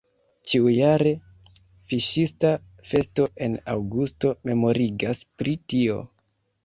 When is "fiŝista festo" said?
1.91-3.27